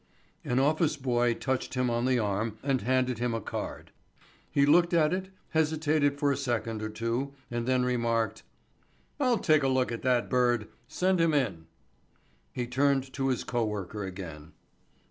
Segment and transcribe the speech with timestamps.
[0.43, 3.91] An office boy touched him on the arm and handed him a card.
[4.49, 8.41] He looked at it, hesitated for a second or two and then remarked:
[9.19, 10.67] "I'll take a look at that bird.
[10.87, 11.67] Send him in."
[12.51, 14.53] He turned to his co worker again.